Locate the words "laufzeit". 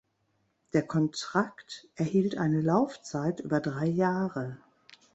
2.61-3.39